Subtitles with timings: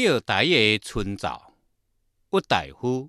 [0.00, 1.50] 钓台的春照，
[2.30, 3.08] 郁大夫。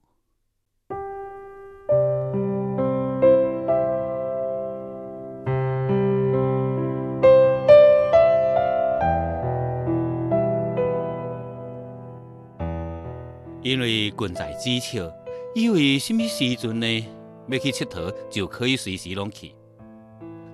[13.62, 15.14] 因为近在咫尺，
[15.54, 17.06] 以为什么时阵呢？
[17.50, 19.54] 要去佚佗就可以随时拢去。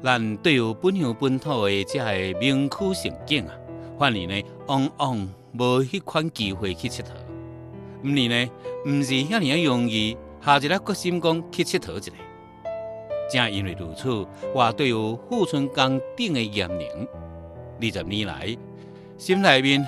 [0.03, 3.55] 咱对于本乡本土的这个名区胜景啊，
[3.97, 7.07] 反而呢往往无迄款机会去佚佗。
[8.03, 8.49] 毋是呢，
[8.85, 12.11] 毋是遐尔容易下一个决心讲去佚佗一下。
[13.31, 17.07] 正因为如此，我对于富春江顶的炎宁，
[17.81, 18.55] 二十年来
[19.17, 19.83] 心内面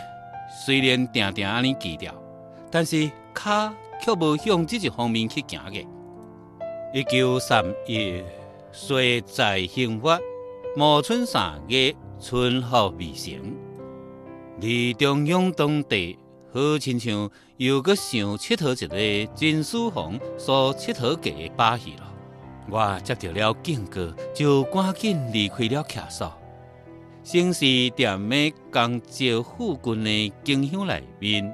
[0.66, 2.12] 虽然定定安尼记着，
[2.72, 5.80] 但是脚却无向这一方面去行个。
[6.94, 8.24] 一九三一，
[8.72, 10.20] 岁在兴发，
[10.76, 13.54] 暮春三月，春复未成。
[14.60, 16.18] 离中央当地，
[16.52, 22.12] 好亲像又搁想佚佗一个金丝红所佚佗过的把戏了。
[22.70, 24.02] 我接到了警告，
[24.34, 26.34] 就赶紧离开了徛所。
[27.24, 31.54] 先是踮咧江浙附近的景乡内面，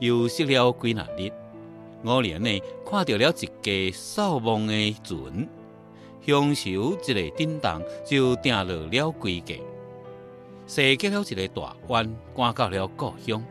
[0.00, 1.32] 休息了几若日。
[2.04, 5.48] 我连呢看到了一架扫墓的船，
[6.24, 9.54] 享受一个叮当，就定落了归家，
[10.66, 13.44] 设计了一个大弯，赶到了故乡，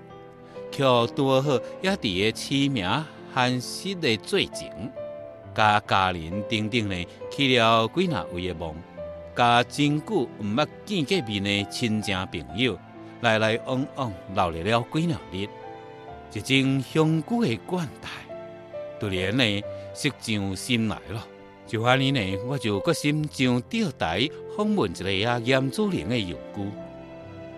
[0.72, 0.84] 却
[1.16, 2.90] 拄好也伫个起名
[3.34, 4.92] 寒湿的最前，
[5.54, 8.76] 甲家人等等呢去了几若位的梦，
[9.36, 12.78] 甲真久毋捌见过面的亲戚朋友
[13.22, 15.48] 来来往往留了了几若日，
[16.34, 18.08] 一种乡久的倦怠。
[19.00, 21.28] 突然呢，识上心来了。
[21.66, 26.62] 就安尼呢，我就决心上钓台访问一个啊严祖陵的游居。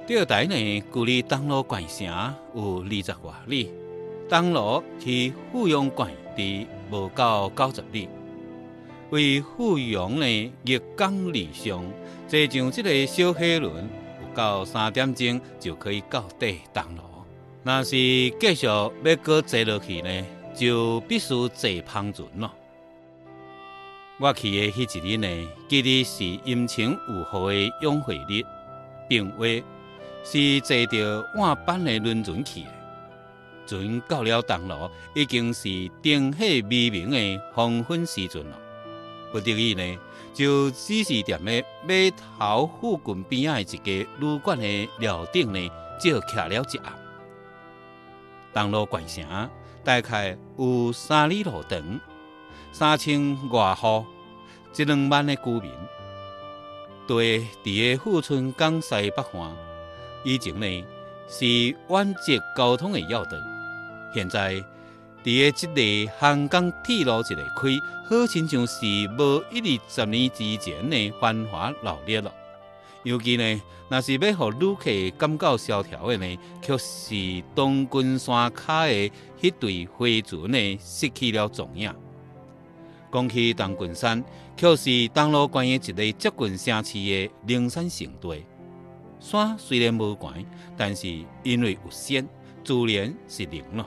[0.08, 3.72] 钓台呢，距离东路县城有二十多里，
[4.30, 8.08] 东路去富阳县地无到九十里。
[9.10, 11.84] 为富阳呢，日光日上，
[12.28, 13.90] 坐上这个小火轮，
[14.22, 17.02] 有到三点钟就可以到底东路。
[17.64, 18.92] 若是继续要
[19.24, 20.26] 搁坐落去呢？
[20.54, 22.52] 就必须坐篷船咯。
[24.20, 28.44] 我去的迄一日呢，记日是阴晴有雨的永会日，
[29.10, 29.64] 并未
[30.26, 32.68] 是坐着晚班的轮船去的。
[33.66, 35.70] 船到了东路，已经是
[36.04, 38.60] 灯火微明的黄昏时阵了。
[39.32, 39.98] 不得已呢，
[40.34, 45.72] 就只是踮咧码头附近边仔的一个旅馆的楼顶呢，
[46.02, 46.94] 就徛了一暗。
[48.54, 49.50] 东路县城。
[49.86, 52.00] 大概有三里路长，
[52.72, 54.04] 三千外户，
[54.76, 55.72] 一两万的居民。
[57.06, 59.56] 对，伫个富春江西北岸，
[60.26, 60.86] 以前呢
[61.30, 61.46] 是
[61.88, 63.38] 远捷交通的要道。
[64.12, 64.56] 现在，
[65.24, 65.68] 伫个即
[66.08, 68.86] 个汉江铁路一个区，好亲像是
[69.18, 72.34] 无一二十年之前的繁华闹热了。
[73.04, 81.94] 尤其呢，若是要互旅客感觉萧条的呢，却是东君山卡的迄对飞船呢失去了踪影。
[83.12, 84.24] 讲起东君山，
[84.58, 88.44] 却是东路关的一个接近城市的灵山圣地。
[89.26, 90.46] 山虽然无悬，
[90.78, 91.08] 但是
[91.44, 92.28] 因为有仙，
[92.64, 93.86] 自然是灵咯。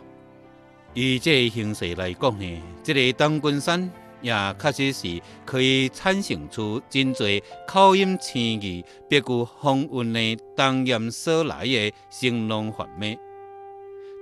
[0.94, 3.91] 以这形势来讲呢，这个东君山。
[4.21, 9.28] 也确实是可以产生出真侪口音清异、别具
[9.62, 13.16] 风韵的东岩所来的兴隆繁美。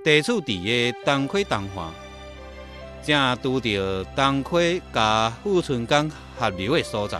[0.03, 1.91] 地处伫个东溪东岸，
[3.01, 6.07] 正拄着东溪甲富春江
[6.37, 7.19] 合流的所在，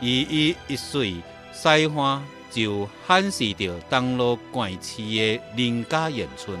[0.00, 1.14] 伊一一水
[1.52, 2.20] 西花
[2.50, 6.58] 就显示着东路县市的林家园村。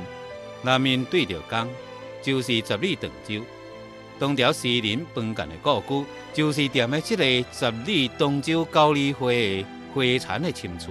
[0.62, 1.68] 南面对着江，
[2.22, 3.42] 就是十里长洲。
[4.18, 10.90] 东条诗人本干的故居，就是踮在这个十里东洲高丽会的灰残的深处。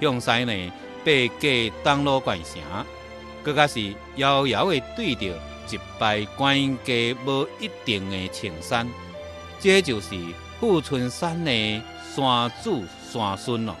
[0.00, 0.72] 向西呢，
[1.04, 2.86] 背过东路县城，
[3.42, 5.38] 更加是遥遥的对着
[5.70, 8.88] 一排关家无一定的青山，
[9.60, 10.14] 这就是
[10.58, 11.82] 富春山的
[12.14, 13.76] 山主山孙咯。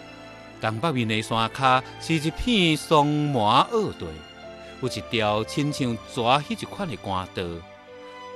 [0.60, 4.06] 东北面的山脚是一片松麻恶地，
[4.82, 7.42] 有一条亲像蛇迄一款的官道。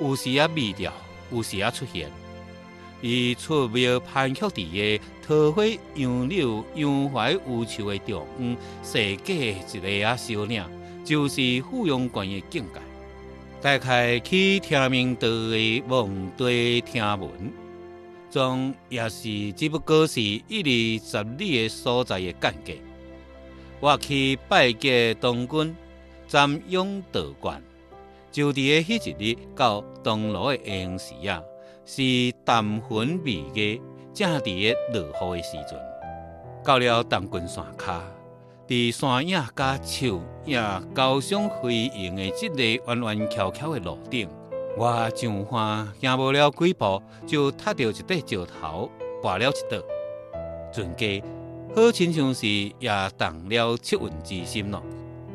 [0.01, 0.93] 有时啊微调，
[1.31, 2.11] 有时啊出现。
[3.03, 5.63] 伊出庙盘曲伫个桃花
[5.95, 10.63] 杨柳杨槐乌树的中央，设计一个啊小岭，
[11.05, 12.81] 就是富阳关的境界。
[13.63, 17.31] 大概去听明道的望对听闻，
[18.31, 22.73] 总也是只不过是一二十里的所在的间隔。
[23.81, 25.77] 我去拜见东君，
[26.29, 27.61] 瞻仰道观。
[28.31, 31.43] 就伫个迄一日到东路的下午时啊，
[31.85, 33.81] 是淡云未月，
[34.15, 35.77] 正伫个落雨的时阵，
[36.65, 38.01] 到了淡军山骹，
[38.69, 40.63] 伫山影甲树影
[40.95, 44.29] 交相辉映的即个弯弯翘翘的路顶，
[44.77, 48.91] 我上花行无了几步，就踏着一块石头，
[49.23, 49.83] 跋了一倒。
[50.73, 51.23] 船家
[51.75, 54.83] 好亲像是也动了恻隐之心咯。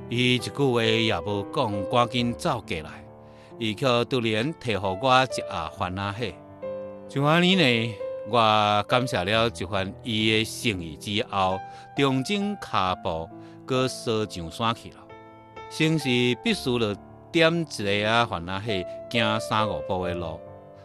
[0.09, 3.05] 伊一句话也无讲，赶紧走过来。
[3.59, 6.35] 伊却突然提互我一盒番仔血。
[7.07, 7.95] 就安尼呢，
[8.29, 11.59] 我感谢了一番伊的诚意之后，
[11.95, 13.29] 重整脚步，
[13.65, 14.97] 搁爬上山去了。
[15.69, 16.07] 先是
[16.43, 16.95] 必须了
[17.35, 20.39] 点一个啊番仔血，行三五步的路。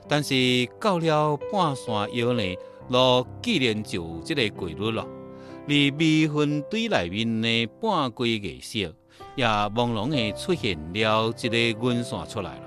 [0.09, 0.35] 但是
[0.81, 2.43] 到了半山腰呢，
[2.89, 5.07] 路既然就有这个规律了，
[5.67, 8.93] 离微云堆内面的半规月色。
[9.37, 12.63] 也朦胧的出现了一个云线出来了，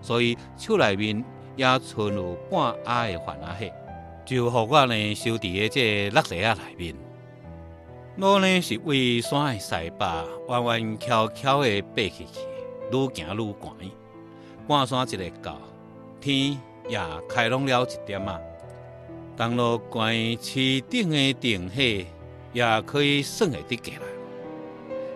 [0.00, 1.24] 所以手内面
[1.56, 3.72] 也存有半矮的番仔血，
[4.24, 6.94] 就互我呢收伫个这落地啊内面。
[8.16, 10.06] 路呢是为山的西北
[10.46, 12.40] 弯弯翘翘的爬起去，
[12.90, 13.90] 愈行愈悬。
[14.66, 15.56] 半山一个到，
[16.20, 16.58] 天
[16.88, 18.40] 也开朗了一点啊。
[19.36, 21.82] 当路关市顶的顶火
[22.52, 24.00] 也可以算会得过来。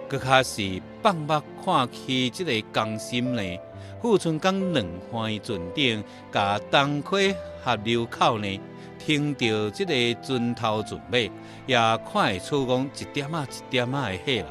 [0.08, 3.42] 搁较是放目看起即个江心呢，
[4.00, 7.34] 富春江两岸船顶，甲东溪
[7.64, 8.60] 合流口呢，
[8.98, 11.30] 听到即个船头船尾，
[11.66, 14.50] 也看会出讲一点仔一点仔的下来。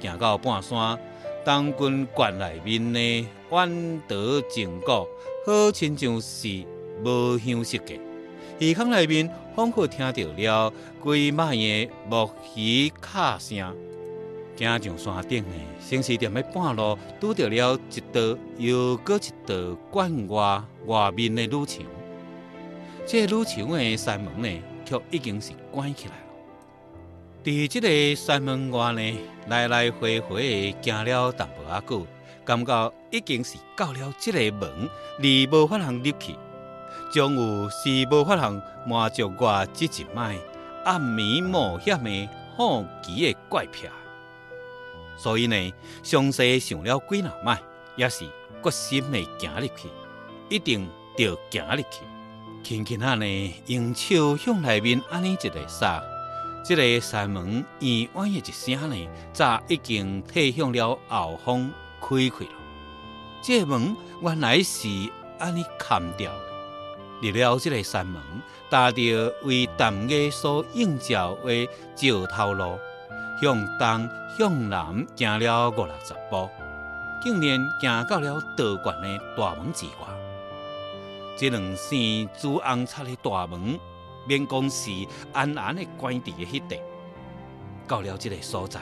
[0.00, 0.98] 行到半山，
[1.44, 4.16] 当军关内面呢，弯道
[4.48, 5.06] 正谷，
[5.44, 6.64] 好亲像是
[7.04, 8.00] 无休息的。
[8.60, 13.58] 耳孔内面仿佛听到了几麦的木鱼卡声。
[14.56, 21.84] 行上山顶呢，先是踮喺半路拄着了一道又搁一道关外外面的路墙。
[23.04, 26.23] 这路墙的山门呢，却已经是关起来。
[27.44, 29.18] 伫这个山门外呢，
[29.48, 32.06] 来来回回的行了淡薄仔久，
[32.42, 34.88] 感觉已经是到了这个门，
[35.18, 36.34] 离无法通入去，
[37.12, 40.38] 终有是无法通满足我这一摆
[40.86, 43.90] 暗暝冒险的好奇的怪癖。
[45.18, 47.60] 所以呢，详细想了几若摆，
[47.96, 48.24] 也是
[48.62, 49.90] 决心的行入去，
[50.48, 50.88] 一定
[51.18, 51.98] 要行入去。
[52.62, 56.02] 轻轻啊呢，用手向内面安尼一个撒，
[56.66, 61.70] 这个山门圆弯的一声呢，早已经退向了后方
[62.00, 62.50] 开开了。
[63.42, 64.88] 这门原来是
[65.38, 66.40] 安尼砍掉的。
[67.20, 68.22] 入了这个山门，
[68.70, 72.78] 踏着为淡月所映照的石头路。
[73.42, 74.08] 向东
[74.38, 76.48] 向南行了五六十步，
[77.22, 80.08] 竟然行到了道观的大门之外。
[81.36, 81.98] 这两扇
[82.40, 83.78] 朱红漆的大门，
[84.26, 84.90] 免讲是
[85.32, 86.78] 安安的关伫的迄地。
[87.86, 88.80] 到了这个所在，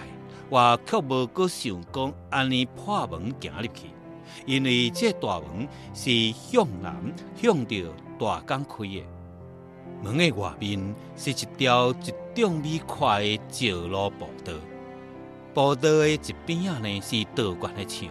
[0.48, 3.90] 我却无阁想讲安尼破门行入去，
[4.46, 6.94] 因为这大门是向南
[7.34, 9.04] 向着大江开的。
[10.02, 14.52] 门的外面是一条一丈米宽的石路步道，
[15.54, 18.08] 步道的一边啊呢是道观的墙，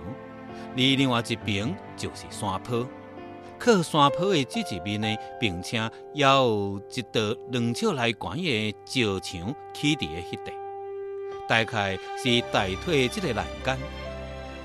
[0.72, 2.86] 而另外一边就是山坡。
[3.64, 5.78] 靠山坡的这一面呢，并且
[6.14, 10.52] 也有一道两尺来宽的石墙起伫的迄地，
[11.48, 13.78] 大概是代替这个栏杆，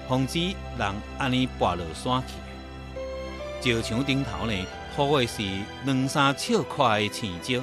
[0.08, 0.38] 防止
[0.78, 3.70] 人安尼爬落山去。
[3.70, 4.54] 石墙顶头呢。
[4.96, 5.42] 铺的是
[5.84, 7.62] 两三尺宽的青石，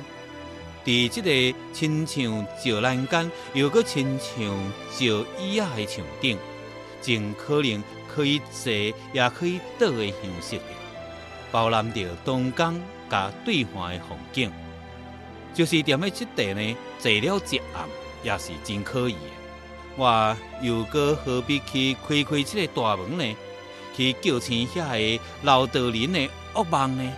[0.86, 5.06] 伫这个亲像石栏杆，又搁亲像石
[5.40, 6.38] 椅仔的墙顶，
[7.02, 10.60] 尽可能可以坐也可以倒的形式，
[11.54, 14.52] 包揽着东江甲对岸的风景。
[15.54, 17.88] 就是踮喺即地呢，坐了一暗
[18.24, 19.20] 也是真可以的。
[19.96, 23.38] 我又搁何必去开开这个大门呢？
[23.96, 27.14] 去叫醒遐个老道人的恶梦呢？